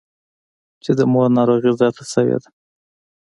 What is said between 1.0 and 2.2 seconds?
مور ناروغي زياته